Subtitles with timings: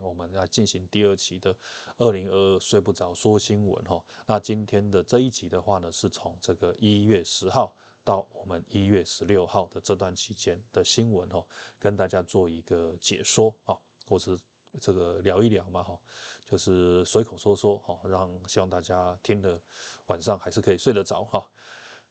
[0.00, 1.54] 我们来进行第二期的
[1.98, 4.04] 二零二二睡不着说新闻哈。
[4.26, 11.44] 那今天的这一集的话呢，是从这个一月十号到我们一月十六号的这段期间的新闻哈，
[11.78, 14.38] 跟大家做一个解说啊，或是
[14.80, 15.98] 这个聊一聊嘛哈，
[16.44, 19.60] 就是随口说说哈，让希望大家听的
[20.06, 21.46] 晚上还是可以睡得着哈。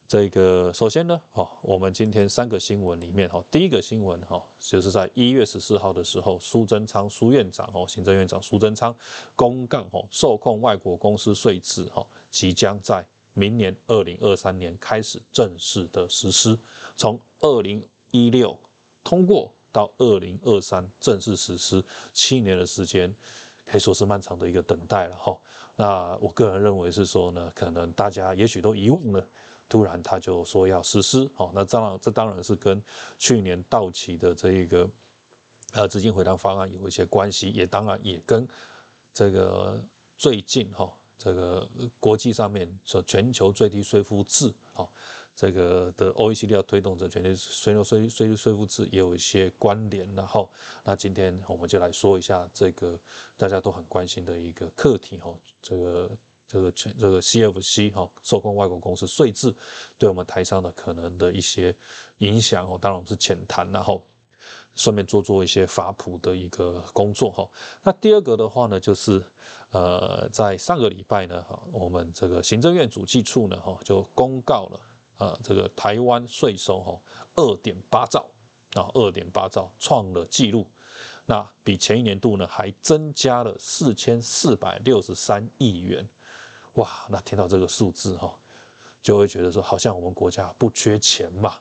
[0.08, 8.96] 这个首先呢，哈，我们今天三个新闻里面，哈，第一个新闻，哈，就是在一月十四号的时候，苏贞昌苏院长，哦，行政院长苏贞昌
[9.36, 16.56] 公告，哈，受控外国公司税制，哈，即将在明年二零二三年开始正式的实施，
[16.96, 18.56] 从二零一六
[19.04, 21.84] 通过到二零二三正式实施，
[22.14, 23.12] 七年的时间，
[23.66, 25.36] 可以说是漫长的一个等待了，哈。
[25.76, 29.28] 那我个人认为是说呢，可能大家也许都遗忘了。
[29.68, 32.82] 突然他就说要实施，哦，那当然这当然是跟
[33.18, 34.90] 去年到期的这一个
[35.74, 38.48] 呃资金回档方案有一些关系，也当然也跟
[39.12, 39.84] 这个
[40.18, 41.68] 最近哈这个
[42.00, 44.88] 国际上面说全球最低税负制，哈
[45.36, 50.50] 这个的 OECD 要推动这全球税收税税率税负制也有一些关联，然后
[50.84, 52.98] 那今天我们就来说一下这个
[53.36, 56.12] 大家都很关心的一个课题，哈这个。
[56.48, 59.54] 这个全这个 CFC 哈，受控外国公司税制，
[59.98, 61.76] 对我们台商的可能的一些
[62.20, 64.04] 影响哦，当然我们是浅谈，然后
[64.76, 67.50] 顺便做做一些法普的一个工作哈。
[67.82, 69.24] 那第二个的话呢，就是
[69.72, 74.82] 呃，在上个礼拜呢哈，我们这个行政院主计处呢哈就公告了
[75.18, 77.02] 啊，这个台湾税收哈
[77.36, 78.30] 二点八兆
[78.76, 80.70] 啊，二点八兆创了纪录，
[81.26, 86.08] 那比前一年度呢还增加了四千四百六十三亿元。
[86.76, 88.34] 哇，那听到这个数字哈，
[89.02, 91.54] 就会觉得说，好像我们国家不缺钱嘛，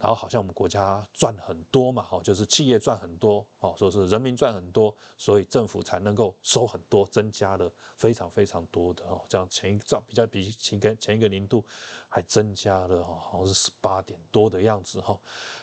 [0.00, 11.64] 然后好像我们国家赚很多嘛，哈，就是企业赚很多，哦，说是人民赚很多，所以政府才能够收很多，增加了非常非常多的哦，这样前一兆比较比前个前一个年度
[12.08, 15.16] 还增加了哈，好像是十八点多的样子哈，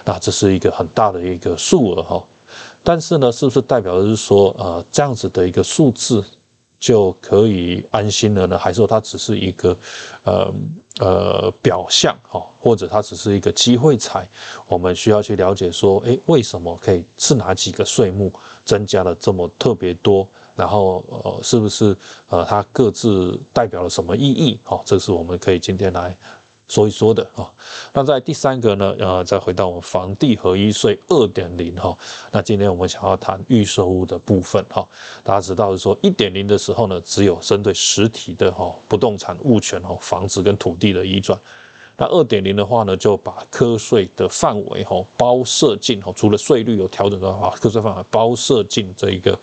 [0.06, 2.23] 那这是一个很大的一个数额哈，
[2.81, 6.23] 但是呢，是不是代表的是说，呃，这样子的一个数字？
[6.85, 8.56] 就可以安心了呢？
[8.59, 9.75] 还是说它只是一个，
[10.23, 10.53] 呃
[11.00, 14.29] 呃表象哈，或者它只是一个机会财？
[14.68, 18.31] 我们需要去了解说，哎，为什么可以是哪几个税目
[18.63, 20.28] 增加了这么特别多？
[20.56, 21.97] 然后呃，是不是
[22.29, 24.59] 呃它各自代表了什么意义？
[24.63, 26.16] 哈，这是我们可以今天来。
[26.67, 27.51] 说一说的啊，
[27.93, 31.95] 那在第三个呢，呃，再回到我们房地合一税二点零哈，
[32.31, 34.87] 那今天我们想要谈预售屋的部分哈，
[35.23, 41.39] 大家知道是说一点零的时候呢，只有针对实体的哈不动产物权哈房子跟土地的移转。
[41.97, 49.39] 那二点零的话呢，就把课税的范围哈包设进哈，除了税率有调整的话，课税范围包设进这一个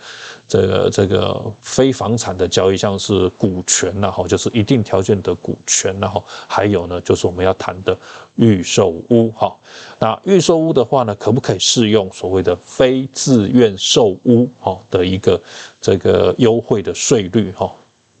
[0.47, 7.97] 这个这个非房产的交易，像是股权呐哈，就是一定条件的股权，然后还有呢，就是我们要谈的
[8.35, 9.51] 预售屋哈。
[9.97, 15.41] 那预售屋的话呢，可不可以适用所谓的非自愿售屋哈的一个
[15.81, 17.71] 这个优惠的税率哈？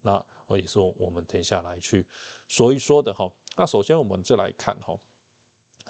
[0.05, 2.05] 那我也是我们等下来去
[2.47, 3.31] 说一说的哈。
[3.55, 4.97] 那首先我们就来看哈，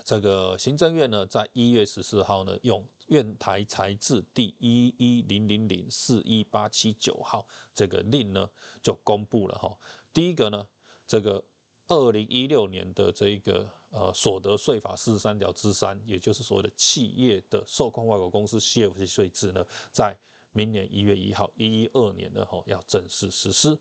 [0.03, 8.49] 这个行政院呢，在一月十四号呢，用院台财制第一一零零零四一八七九号这个令呢，
[8.81, 9.77] 就公布了哈。
[10.11, 10.67] 第一个呢，
[11.07, 11.43] 这个
[11.87, 20.17] 二零一六年的这一个呃所得税法四十三条之三，也就是所谓的企业的受控外国公司 CFC 税制呢，在
[20.53, 23.77] 明年一月一号，一一二年的哈要正式实施。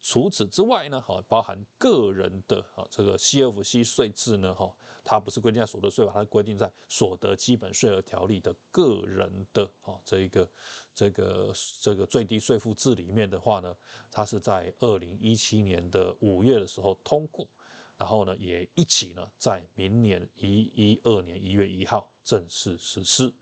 [0.00, 10.48] 除此之外呢，哈包含个人的哈这个 CFC 税制呢，哈它不是规定在所得税法，它规定在所得基本税额条例的个人的哈这一个
[10.94, 13.76] 这个这个最低税负制里面的话呢，
[14.10, 17.48] 它是在二零一七年的五月的时候通过，
[17.96, 23.32] 然后呢也一起呢在明年一一二年一月一号正式实施。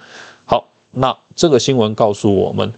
[0.97, 2.73] 那这个新闻告诉我们，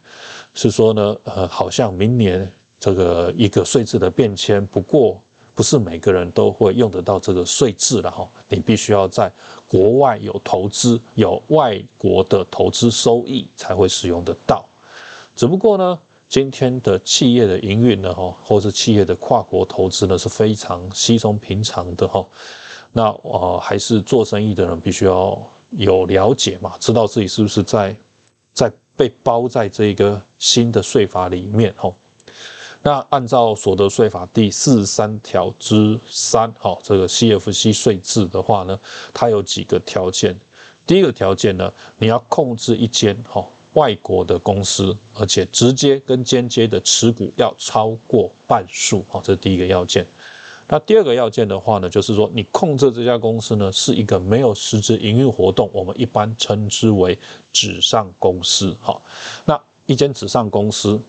[0.54, 5.20] 是说呢，呃，好像明年这个一个税制的变迁，不过
[5.54, 8.26] 不是每个人都会用得到这个税制了哈。
[8.48, 9.30] 你必须要在
[9.68, 14.64] 国外有投资，有外国的投资收益才会使用得到。
[15.34, 22.26] 只不过呢，今天的企业的营运呢，哈，或是企业的跨国投资呢，是非常稀松平常的哈。
[22.92, 25.38] 那呃，还是做生意的人必须要
[25.72, 27.94] 有了解嘛，知道自己是不是在。
[28.96, 31.94] 被包在这个新的税法里面吼，
[32.82, 38.78] 那按照所得税法第四十三条之三哈，这个 CFC 税制的话呢，
[39.12, 40.38] 它有几个条件。
[40.87, 43.44] 第一个条件呢，你要控制一间哈
[43.75, 50.06] 外国的公司，而且直接跟间接的持股要超过半数，好，这是第一个要件。
[50.68, 57.16] 那第二个要件的话呢，就是说你控制这家公司呢是一个没有实质营运活动，我们一般称之为
[57.52, 58.76] 纸上公司。
[58.80, 59.00] 好，
[59.44, 61.00] 那一间纸上公司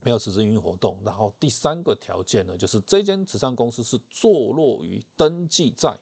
[0.00, 5.96] 没有实质营运活动，然后第三个条件呢，就是这间纸上公司是坐落于登记在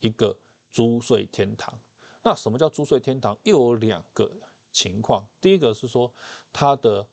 [0.00, 0.36] 一个
[0.70, 1.78] 租税天堂。
[2.22, 3.38] 那什么叫租税天堂？
[3.44, 4.30] 又有两个
[4.72, 6.12] 情况，第一个是说
[6.52, 7.06] 它的。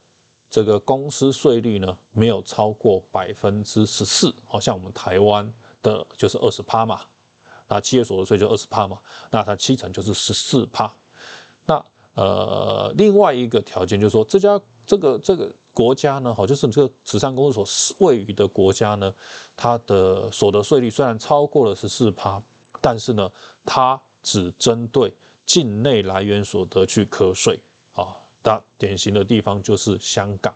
[0.51, 5.51] 这个公司税率呢，没有超过百分之十四，好像我们台湾
[5.81, 7.01] 的就是二十趴嘛，
[7.69, 9.00] 那企业所得税就二十趴嘛，
[9.30, 10.92] 那它七成就是十四趴。
[11.65, 11.81] 那
[12.15, 19.13] 呃，另外一个条件就是说，这家这个这个国家呢，好，就是这个慈善公司所位于的国家呢，
[19.56, 22.44] 它的所得税率虽然超过了十四趴，
[22.81, 23.31] 但是呢，
[23.63, 25.13] 它只针对
[25.45, 27.57] 境内来源所得去课税
[27.95, 28.18] 啊。
[28.43, 30.51] 那典型的地方就是香港，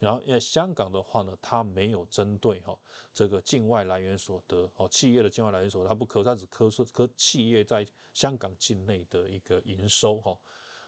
[0.00, 2.76] 然后因为香港的话呢，它没有针对哈
[3.14, 10.36] 这个境外来源所得哦，企业的境外来源所得，它不科，它只科税科企业在香港境内的一个营收哈，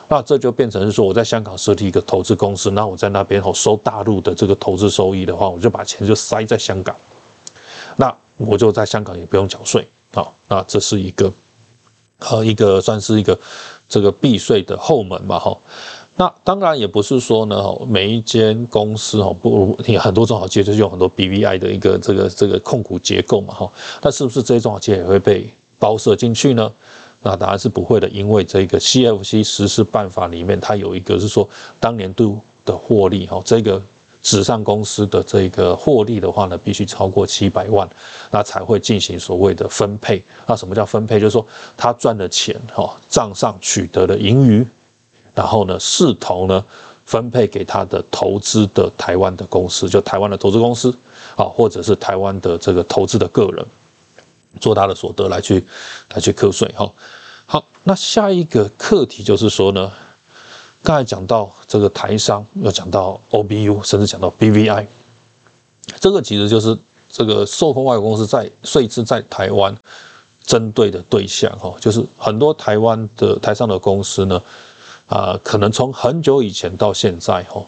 [0.09, 6.97] 那这就变成是说我在香港设立一个投资公司，那我在那边哦收大陆的这个投资收益的话，我就把钱就塞在香港，
[7.95, 11.33] 那我就在香港也不用缴税啊，那这是一个
[12.19, 13.39] 和一个算是一个
[13.89, 15.57] 这个避税的后门吧哈。
[16.21, 23.73] 那当然也不是说呢，每一间公司哈，不，你很多中小企业就是用很多 BVI 的一个这个这个控股结构嘛哈，
[24.03, 26.71] 那是不是这些中小企业也会被包设进去呢？
[27.23, 31.49] 那当然是不会的，因为这个 CFC 实施办法里面，它有一个是说
[31.81, 33.83] 当年度的获利哈，这个
[34.23, 37.89] 纸上公司的这个获利的话呢，必须超过七百万，
[38.31, 40.23] 那才会进行所谓的分配。
[40.47, 41.19] 那什么叫分配？
[41.19, 41.47] 就是说
[41.79, 44.67] 他赚的钱哈，账上取得的盈余。
[45.41, 46.63] 然后呢，视同呢
[47.07, 50.95] 分配给他的投资的台湾的公司，就台湾的投资公司，
[51.35, 53.65] 啊，或者是台湾的这个投资的个人，
[54.61, 55.67] 做他的所得来去
[56.13, 56.93] 来去课税哈。
[57.47, 59.91] 好，那下一个课题就是说呢，
[60.83, 64.87] 刚才讲到这个台商，又讲到 OBU，甚至讲到 BVI，
[65.99, 66.77] 这个其实就是
[67.11, 69.75] 这个受控外国公司在税制在台湾
[70.45, 74.39] 针对的对象哈，就是很多台湾的台商的公司呢。
[75.11, 77.61] 啊，可能从很久以前到现在，哈，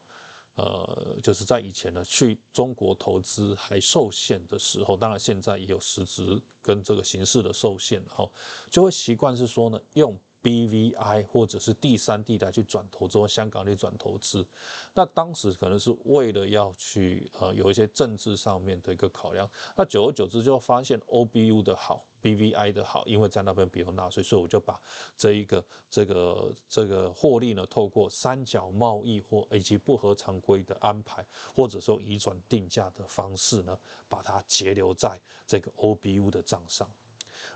[0.55, 8.25] 呃，就是在以前呢，去中国投资还受限的时候，当然现在也有实质跟这个形式的受限，哈，
[8.71, 14.45] 就会习惯是说呢，用 BVI 或者是第三地带去转投资，或香港去转投资，
[14.93, 22.05] 那当时可能是为了要去呃有一些政治上面的一个考量，那久而久之就发现 OBU 的好。
[22.23, 24.81] B V I 的好，因为在那边不用纳税，所以我就把
[25.17, 33.77] 这一个这个这个获利呢，透过三角贸易或以及不合常规的安排，或者说移转定价的方式呢，
[34.07, 36.89] 把它截留在这个 O B U 的账上。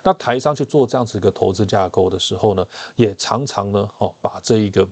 [0.04, 2.68] 那台商去做这样子一个投资架构的时候呢，
[2.98, 4.86] 也常常呢，哦，把这一个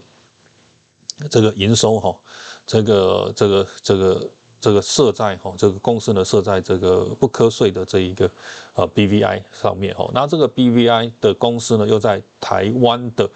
[1.30, 2.18] 这个营收哈，
[2.66, 3.68] 这个这个。
[3.83, 8.29] 这个这个设在哈，这个公司呢设在这个不瞌税的这一个
[8.74, 13.29] 呃 BVI 上面哈，那这个 BVI 的公司呢又在台湾的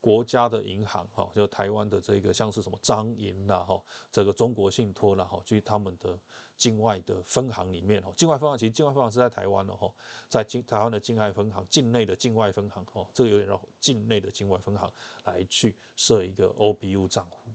[0.00, 6.18] 国家的银行哈，就台湾的这个像是什么彰银啦哈，这个中国信托啦哈，就他们的
[6.56, 9.92] 境外的分行里面哈，境外分行其实境外分行是在台湾的哈，
[10.28, 14.90] 在境台湾的境外分行境内的境外分行哈，这个有点绕境内的境外分行
[15.24, 17.50] 来去设一个 OBU 账户。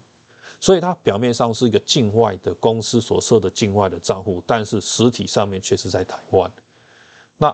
[0.59, 6.51] 所以它表面上是一个境外的公司所设的境外的账户，但是实体上面却是在台湾。
[7.37, 7.53] 那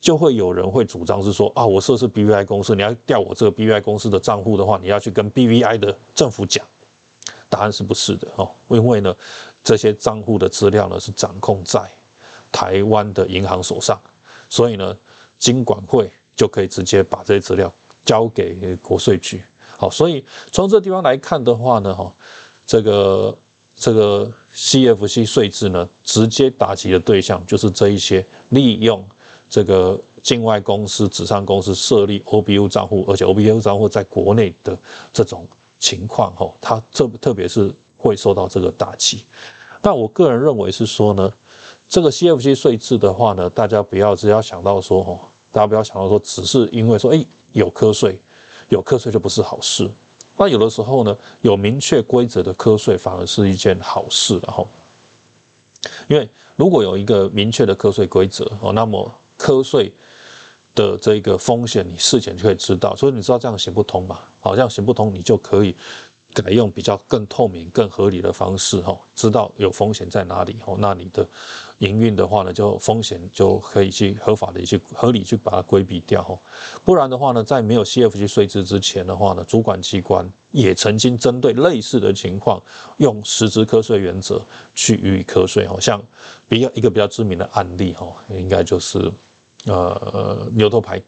[0.00, 6.66] 就会有人会主张是说啊，我设是 BVI 公司，你要调我这个 BVI 公司的账户的话，你要去跟 BVI 的政府讲。
[7.48, 9.14] 答案是不是的哦，因为呢，
[9.62, 11.86] 这些账户的资料呢是掌控在
[12.50, 14.00] 台湾的银行手上，
[14.48, 14.96] 所以呢，
[15.38, 17.70] 金管会就可以直接把这些资料
[18.06, 19.44] 交给国税局。
[19.82, 22.14] 好，所以从这地方来看的话呢，哈，
[22.64, 23.36] 这个
[23.74, 29.04] 这个 CFC 税制呢，直接打击的对象就是这一些利用
[29.50, 34.78] 这个境外公司、纸上公司设立 OBU 账户，而且 OBU 账户在国内的
[35.12, 35.48] 这种
[35.80, 39.24] 情况，哈，它特特别是会受到这个打击。
[39.80, 41.32] 但我个人认为是说呢，
[41.88, 45.18] 这个 CFC 税制的话呢，大家不要只要想到说，哈，
[45.50, 48.22] 大家不要想到说，只是因为说，哎，有瞌税。
[48.72, 49.86] 有瞌睡就不是好事，
[50.38, 54.66] 那有的时候呢，有明确规则的瞌睡反而是一件好事，然后，
[56.08, 56.26] 因为
[56.56, 59.92] 如果有一个明确的瞌睡规则哦，那么瞌睡
[60.74, 64.26] 的这个风险你事前就可以知道，所以你知道这样行不通吧？
[64.40, 65.76] 好，像行不通，你就可以
[66.34, 71.26] 改用比较更透明、更合理的方式，哈，知道有风险在哪里，哈，那你的
[71.78, 76.38] 营运的话呢，就风险就可以去合法的去合理去把它规避掉，哈，
[76.84, 82.62] 不然的话呢，在没有 CFC 税制之前的话呢，主管机关也曾经针对类似的情况，
[82.96, 84.40] 用实质课税原则
[84.74, 86.02] 去予以课税，哈，像
[86.48, 89.12] 比较一个比较知名的案例，哈，应该就是
[89.66, 91.02] 呃牛头牌。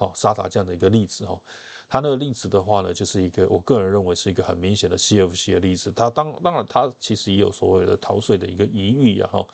[0.00, 1.38] 哦，沙塔这样的一个例子哦，
[1.86, 5.92] 他那个例子的话呢，就是一个我个人认为是一个很明显的 CFC 的例子。
[5.92, 9.28] 他当当然，他其实也有所谓的逃税的一个疑虑啊。
[9.30, 9.46] 哈，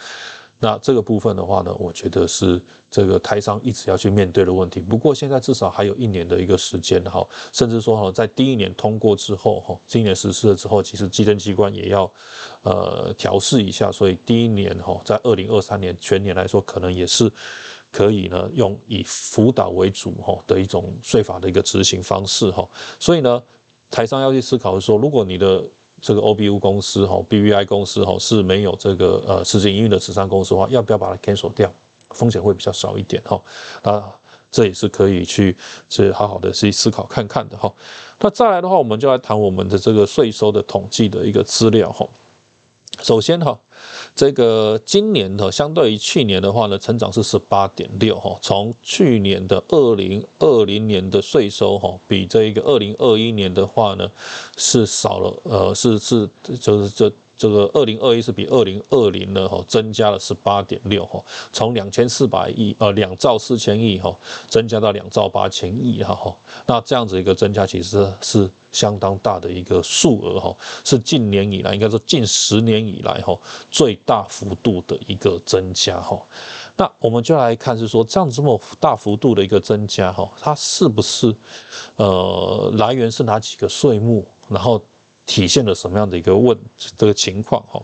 [0.61, 4.79] 那这个部分的话呢，我觉得是这个台商一直要去面对的问题。
[4.79, 12.09] 不过现在至少还有一年的一个时间哈，甚至说哈，在第一年通过之后哈，今年实施了之后，其实稽征机关也要
[12.63, 13.91] 呃调试一下。
[13.91, 17.29] 所以第一年哈，在二零二三年全年来说，可能也是。
[17.97, 22.69] 可以呢，用以辅导为主哈的一种税法的一个执行方式哈，
[23.01, 23.43] 所以呢，
[23.91, 25.65] 台商要去思考的说，如果你的
[26.03, 31.73] 这个 OBU 公司哈、BVI 公司哈是没有这个呃实际营运的慈善公司的话，要不要把它 cancel 掉？
[32.11, 33.41] 风险会比较少一点哈。
[33.83, 34.05] 那
[34.51, 35.57] 这也是可以去
[35.89, 37.73] 去好好的去思考看看的哈。
[38.21, 42.07] 那再来的话，我们就来谈我们的这个税收的统计的一个资料哈。
[43.03, 43.59] 首先哈，
[44.15, 48.39] 这个今年的相对于去年的话呢，成长是十八点六哈。
[48.41, 54.11] 从去年的二零二零年的税收哈，比这一个二零二一年的话呢，
[54.57, 56.29] 是少了呃，是是
[56.61, 57.13] 就是这。
[57.37, 64.17] 这个二零二一是比二零二零呢哈增加了十八点六哈，从两千四百亿呃两兆四千亿哈
[64.49, 73.39] 增加到两兆八千亿哈哈，那这样子一个增加其实是相当大的一个数额哈，是近年以来应该说近十年以来哈
[73.71, 76.19] 最大幅度的一个增加哈。
[76.77, 81.35] 那我们就来看是说这样这么大幅度的一个增加哈，它是不是
[81.97, 84.83] 呃来源是哪几个税目，然后？
[85.27, 86.57] 体现了什么样的一个问
[86.97, 87.83] 这个情况哈？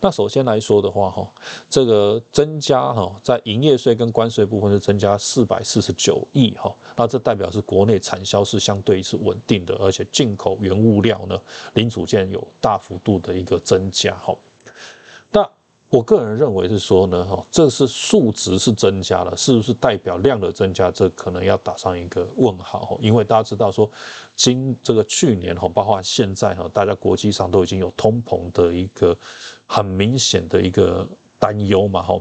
[0.00, 1.30] 那首先来说的话哈，
[1.68, 11.40] 这个增加哈，在营业税跟关税部分是增加四百四十九亿哈，那这代表是国内产销是相对是稳定的，而且进口原物料呢
[11.74, 14.36] 零组件有大幅度的一个增加哈。
[15.90, 20.88] 我个人认为是说呢，哈，这是数值是增加了，是不是代表量的增加？
[20.88, 23.90] 这可能要打上一个问号，因为大家知道说，
[24.36, 29.16] 今这个去年哈，包括现在哈，大家国际上都已经有通膨的一个
[29.66, 31.06] 很明显的一个
[31.40, 32.20] 担忧嘛，哈。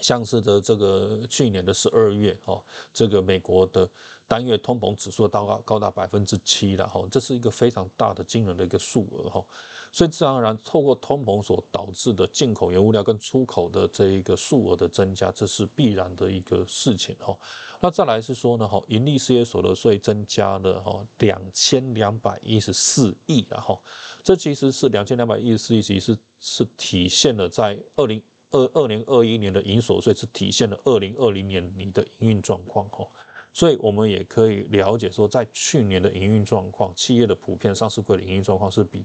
[0.00, 2.62] 像是的这个去年的十二月哈，
[2.94, 3.88] 这个美国的
[4.28, 9.44] 单月通膨指数到高高达百分之七了哈，这是一个非常大的惊人的一个数额哈，
[9.90, 17.36] 所以自然而然透过通膨所导致的进口原物料跟出口的这一个数额的增加，这是必然的一个事情哈。
[17.80, 23.82] 那再来是说呢哈，盈利事业所得税增加了哈两千两百一十四亿然后，
[24.22, 28.22] 这其实是两千两百一十四亿，其实是体现了在二零。
[28.50, 33.06] 二二零二一年的营所税是体现了二零二零年你的营运状况哈，
[33.52, 39.04] 所以我们也可以了解说，在去年的营运状况，企业的普遍上市柜的营运状况是比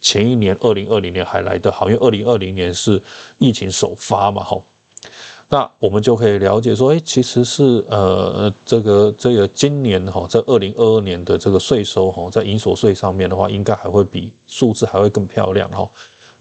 [0.00, 3.00] 前一年二零二零年还来得好，因为二零二零年是
[3.38, 4.60] 疫情首发嘛哈，
[5.48, 15.88] 那我们就可以了解说，哎，其实是呃这个这个今年哈，在二零二二年的这个税收哈，在营所税上面的话，应该还会比数字还会更漂亮哈。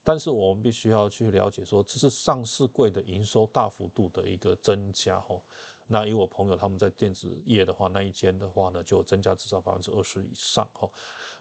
[0.03, 5.39] 但是我们必须要去了解，说这是上市柜的营收大幅度的一个增加哈。
[5.87, 10.89] 那以我朋友他们在电子业的话，那一间的话呢，就增加至少百分之二十以上哈。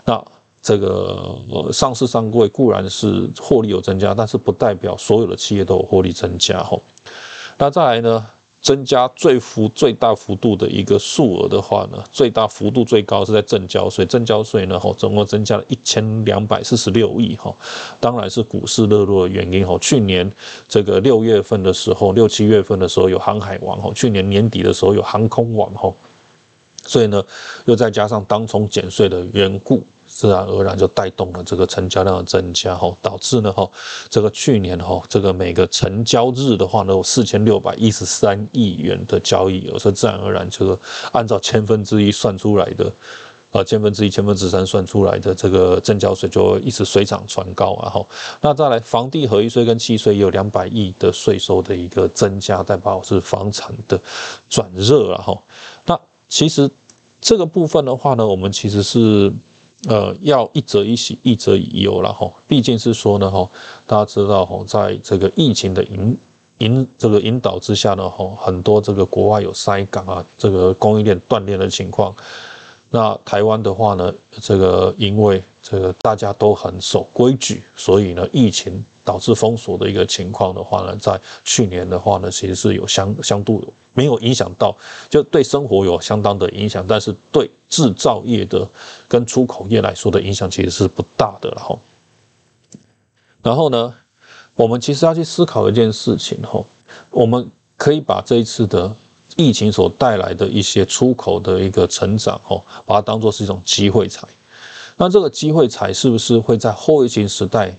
[0.05, 0.23] 那
[0.61, 1.39] 这个
[1.73, 6.79] 上市上柜固然是获利有增加，但是不代表所有的企业都有获利增加哈。
[7.57, 8.27] 那再来呢？
[8.61, 17.55] 增加最幅最大幅度的一个数额的话呢，最大幅度最高是在正交税，正交税呢，哈，总共增加了一千两百四十六亿，哈，
[18.01, 20.31] 当然是股市热络的原因，哈，去年
[20.69, 25.93] 这个六月份的时候，六七月份的时候有航海王，哈，去年年底的时候有航空王，哈，
[26.83, 27.25] 所以呢，
[27.67, 29.87] 又再加上当冲减税的缘故。
[30.19, 33.71] 自然而然就带动了这个成交量的增加，哈，导致呢，哈，
[34.11, 40.77] 这个去年哈，这个每个成交日的话呢，有四千六百一十三亿元的交易额，所以自然而然这个
[41.13, 42.93] 按照千分之一算出来的，
[43.53, 48.05] 啊，千分之一、千分之三算出来的这个正交税就一直水涨船高啊，哈，
[48.41, 53.97] 那再来房地合一税跟契税也有两百亿的税收的一个增加，代表是房产的
[54.51, 55.39] 转热啊，哈，
[55.87, 56.69] 那其实
[57.21, 59.33] 这个部分的话呢，我们其实是。
[59.87, 62.29] 呃，要一则一喜，一则一忧了哈。
[62.49, 63.49] 毕竟是说呢哈，
[63.87, 66.19] 大家知道哈，在这个疫情的引
[66.59, 72.13] 引这个引导之下呢哈，很多这个国外有塞港啊，这个供应链断裂的情况。
[72.91, 84.77] 那台湾的话呢，这个因为这个大家都很守规矩，所以呢，疫情导致封锁的一个情况的话呢，在去年的话呢，其实是有相相度没有影响到，
[85.09, 88.69] 就对生活有相当的影响，但是对制造业的
[89.09, 91.81] 跟出口业来说的影响其实是不大的，然后，
[93.43, 93.95] 然后呢，
[94.55, 96.63] 我们其实要去思考一件事情，哈，
[97.11, 98.95] 我们可以把这一次的。
[99.37, 104.27] 疫情所带来的一些出口的一个成长，哦，把它当做是一种机会财。
[104.97, 107.73] 那这个机会财是不是会在后疫情时代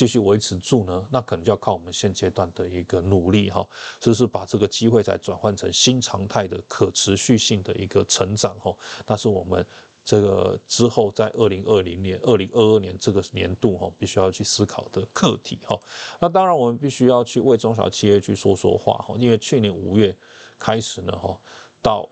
[0.00, 1.06] 继续维持住呢？
[1.10, 3.68] 那可能就要靠我们现阶段的一个努力，哈，
[4.00, 8.74] 就是把这个机会再转换成新常态的可持续性的一个成长，哈，
[9.06, 9.66] 那是我们。
[10.02, 15.78] 这个之后，在二零二零年、二零二二年这个年度哈，必须要去思考的课题哈。
[16.18, 19.14] 那当然，我们必须要去为中小企业去说说话哈。
[19.18, 20.16] 因为去年五月
[20.58, 21.38] 开始呢哈，
[21.82, 22.08] 到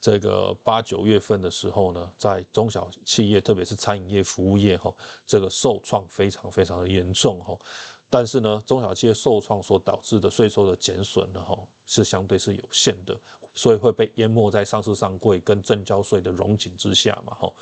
[0.00, 4.94] 这个八九月份的时候呢，在中小企业，特别是餐饮业、服务业哈，
[5.26, 7.56] 这个受创非常非常的严重哈。
[8.16, 13.18] 但是呢，中小企业受创所导致的税收的减损呢，哈，是相对是有限的，
[13.56, 17.52] 所以会被淹没在上市上柜跟正交税的融景之下嘛，哈。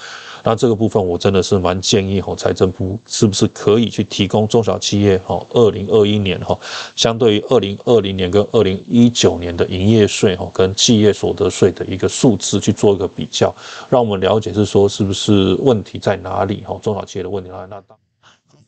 [0.44, 6.54] 那这个部分我真的是蛮建议哈，财政部是不是可以去提供中小企业哈，二零二一年哈，
[6.96, 13.54] 相对于二零二零年跟二零一九年的营业税哈，跟企业所得税的一个数字去做一个比较，
[13.88, 17.80] 让我们了解是说是不是问题在哪里哈，中小企业的问题在哪？
[17.88, 18.01] 那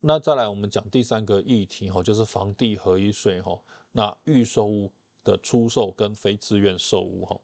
[0.07, 3.59] 那再来，我们讲第三个议题哈，就是房地合一税哈。
[3.91, 4.93] 那预售屋
[5.25, 7.41] 的出售跟非自愿售屋哈，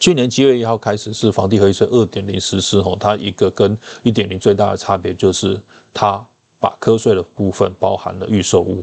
[0.00, 2.96] 去年七月一号开始是房地合一税二点零实施哈。
[2.98, 5.60] 它一个跟一点零最大的差别就是
[5.92, 6.20] 它
[6.58, 8.82] 把课税的部分包含了预售屋。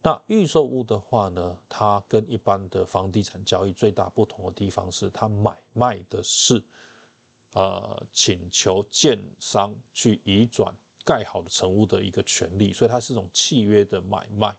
[0.00, 6.62] 那预售屋的话呢，它跟一般的房地产交易最大不同的地方是，它买卖的是
[7.52, 10.74] 呃请求建商去移转。
[11.04, 14.54] 盖好的成屋的一个权利，所以它是一种契约的买卖，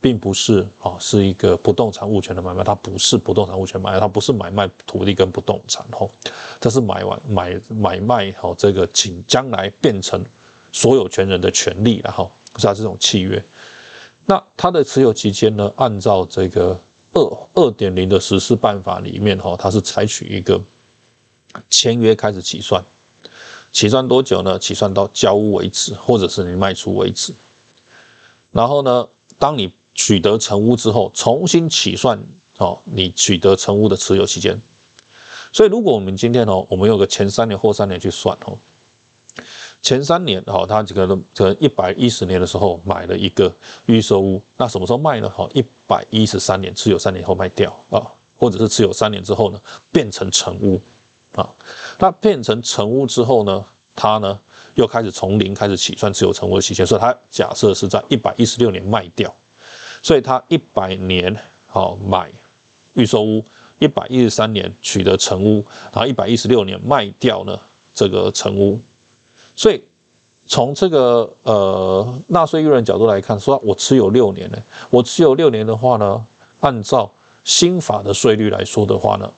[0.00, 2.62] 并不是啊，是一个不动产物权的买卖。
[2.62, 6.10] 它不是不动产物权买卖，它不是买卖土地跟不动产吼，
[6.60, 10.22] 它是买完买买卖好这个，请将来变成
[10.72, 13.42] 所有权人的权利，然后是它这种契约。
[14.26, 16.78] 那它的持有期间呢，按照这个
[17.12, 20.60] 二二点零的实施办法里面哈，它是采取一个
[21.70, 22.82] 签约开始起算。
[23.74, 24.56] 起算多久呢？
[24.56, 27.34] 起算到交屋为止，或者是你卖出为止。
[28.52, 32.16] 然后呢，当你取得成屋之后，重新起算
[32.58, 34.56] 哦，你取得成屋的持有期间。
[35.52, 38.56] 所以，如果我们今天哦，我们有个前三年、后三年去算哦，
[39.82, 43.52] 前三年哦，他这个可能一百一十年的时候买了一个
[43.86, 45.28] 预售屋，那什么时候卖呢？
[45.28, 48.06] 好，一百一十三年持有三年后卖掉啊，
[48.38, 49.60] 或者是持有三年之后呢，
[49.90, 50.80] 变成成屋。
[51.34, 51.50] 啊，
[51.98, 54.38] 那变成成屋之后呢，他呢
[54.74, 59.32] 又开始从零开始起算持有成屋的期限，所以他假设是在一百一十六年卖掉，
[60.02, 61.34] 所以他一百年
[61.68, 62.30] 好买
[62.94, 63.44] 预售屋，
[63.78, 67.58] 一百一十三年取得成屋，然后一百一十六年卖掉呢
[67.94, 68.80] 这个成屋，
[69.54, 69.82] 所以
[70.46, 74.58] 从这个呃纳税义务人角度来看，说我持有六年呢，
[74.90, 76.26] 我持有六年的话呢，
[76.60, 77.10] 按照
[77.44, 79.32] 新法的税率来说的话呢。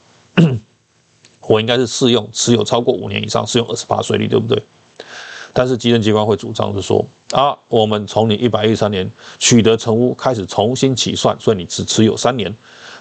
[1.48, 4.62] 我应该是适用持有超过五年以上，适用二十八税率，对不对？
[5.52, 12.54] 但是，基政机关会主张是说啊，我们从你一百一十三年取得成屋开始重新起算，所以你只持有三年，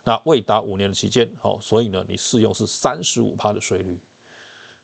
[0.06, 4.00] 那未达五年的期间，好，所以呢，你适用是三十五趴的税率。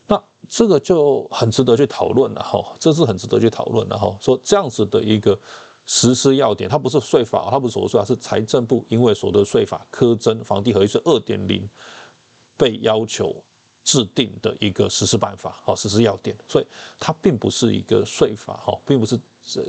[0.07, 4.13] 那这个就很值得去讨论了哈，这是很值得去讨论的哈。
[4.19, 5.39] 说这样子的一个
[5.85, 11.65] 实施要点，它不是税法，它不是所得税，是财政部因为所得税法苛征房地合一税二点零
[12.57, 13.41] 被要求。
[13.83, 16.65] 制定的一个实施办法，好，实施要点，所以
[16.99, 19.63] 它并不是一个税法，哈，并不是这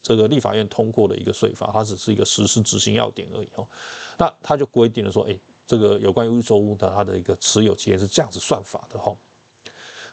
[0.00, 3.66] 这个立法院通过的一个税法，它只是一个实施执行要点而已，哈。
[4.18, 9.14] 那它就规定了说，哎，这个有关于预售屋的它的一个持有期限是这样子算法的，哈。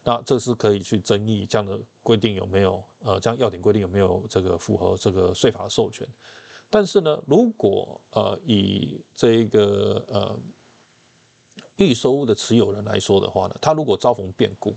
[0.04, 6.08] 那这是可以去争议这样的规定有没有，呃，这样要点规定有没有这个符合这个税法的授权？
[6.72, 10.40] 但是呢，如果呃以这个呃。
[11.78, 14.74] 预收屋的持有人来说的话呢，他如果遭逢变故，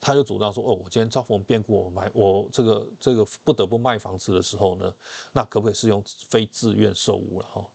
[0.00, 4.94] 他就主张说：“哦，我今天遭逢变故，我买我这个这个不得不卖房子的时候呢，
[5.32, 7.46] 那可不可以是用非自愿售屋了？
[7.46, 7.66] 哈，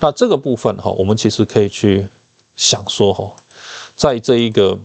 [0.00, 2.06] 那这个部分哈，我们其实可以去
[2.56, 3.30] 想说哈，
[3.94, 4.78] 在这一个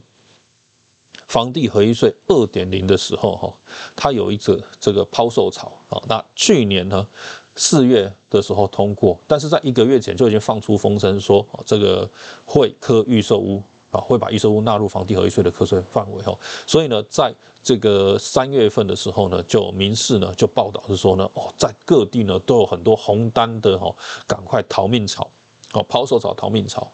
[1.28, 3.54] 房地合一税二点零的时候哈，
[3.96, 6.02] 它有一个这个抛售潮啊。
[6.08, 7.08] 那去年呢？
[7.56, 12.10] 四月的时候通过，但是在一个月前就已经放出风声说，这个
[12.46, 13.62] 会科预售屋
[13.92, 23.94] 啊，会把预售屋纳入房地合一税的课税范围哈，所以呢，在这个三月份的时候呢，就民事呢就报道是说呢，哦，在各地呢都有很多红单的哈，
[24.26, 25.30] 赶快逃命潮，
[25.74, 26.92] 哦，抛售潮、逃命潮，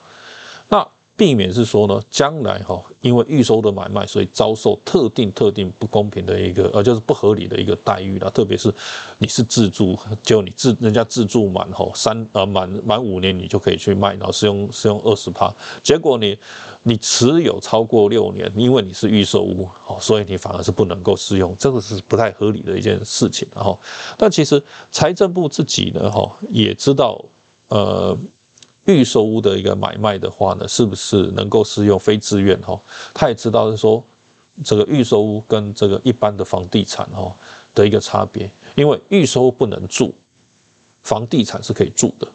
[0.68, 0.86] 那。
[1.20, 8.30] 避免是说呢，将来哈，因为预收的买卖，所以遭受特定特定不公平的一个呃，就是不合理的一个待遇啦。
[8.30, 8.74] 特别是
[9.18, 15.54] 你是自住，就你自人家自住满吼三呃满满五年，你就可以去卖，然后是用是用二十趴。
[15.84, 16.38] 结果你
[16.84, 23.46] 你持有超过六年，因为你是预售屋哦，所以你反而是不能够适用，这个是不太合理的一件事情。
[23.54, 23.78] 哈，
[24.18, 27.22] 但其实财政部自己呢哈也知道
[27.68, 28.18] 呃。
[28.90, 32.76] 预售屋的一个买卖的话呢，是不是能够适用非自愿哈？
[33.14, 34.04] 他也知道是说，
[34.66, 37.32] 这个预售屋跟这个一般的房地产哈
[37.76, 40.12] 的一个差别，因为预售屋不能住，
[41.04, 42.28] 房地产是可以住的。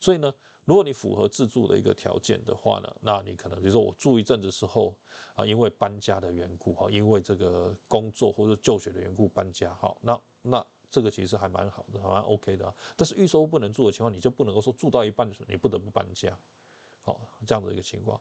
[0.00, 0.34] 所以呢，
[0.64, 4.98] 如果你符合自住的一个条件的话呢，那你可能比如说我住一阵子之后
[5.36, 10.66] 啊，因为搬家的缘故哈，因为这个工作或者就学的缘故搬家哈，那那。
[10.92, 12.72] 这个其实还蛮好的，还蛮 OK 的。
[12.98, 16.38] 但是预售不能住的情况，你就不能够说住到一半的时候你不得不搬家，
[17.00, 18.20] 好这样的一个情况。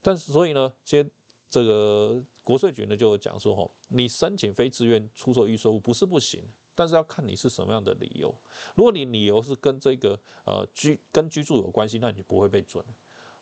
[0.00, 1.04] 但是所以呢，接
[1.48, 8.32] 这个国税局呢就讲说，哈，你申请非自愿出售预售不是不行，但是要看你是什么样的理由。
[8.76, 12.84] 如果你理由是跟这个呃居跟居住有关系，那你不会被准。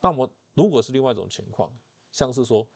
[0.01, 1.71] 那么如果是另外一种情况，
[2.11, 2.67] 像是说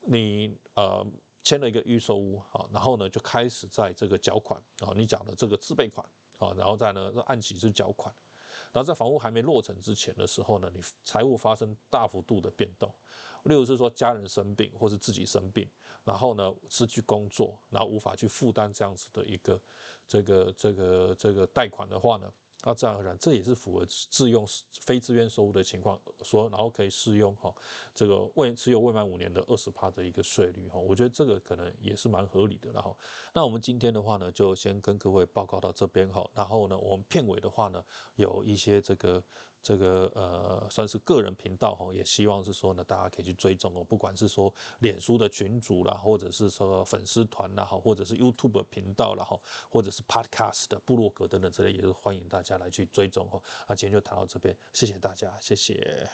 [0.00, 1.06] 你呃。
[1.46, 6.04] 签了一个预售屋啊，然后呢就开始在这个缴款啊，你讲的这个自备款
[6.40, 8.12] 啊，然后再呢按起是缴款，
[8.72, 12.92] 然后在房屋还没落成之前的时候呢，你财务发生大幅度的变动，
[13.44, 15.68] 例如是说家人生病或是自己生病，
[16.04, 19.60] 然后呢失去工作，然后无法去负担这样子的一个
[20.08, 22.28] 这个这个这个贷款的话呢。
[22.64, 27.54] 那自然而然，这也是符合自用非自愿收入的情况，说然后可以适用哈，
[27.94, 32.72] 这个未持有未满五年的二十趴的一个税率哈，我觉得这个可能也是蛮合理的。
[32.72, 32.96] 然后，
[33.32, 36.28] 那我们今天的话呢，就先跟各位报告到这边哈。
[36.34, 37.84] 然后呢，我们片尾的话呢，
[38.16, 39.22] 有一些这个。
[39.66, 49.36] 这个呃算是个人频道哈，也希望是说呢，大家可以去追踪哦，不管是说脸书的群主啦，或者是说粉丝团啦，哈，或者是 YouTube 频道啦，哈，
[49.68, 53.42] 或者是 Podcast 的部落格等等之类，也是欢迎大家来去追踪哈。
[53.66, 56.08] 那今天就谈到这边，谢谢大家，谢谢。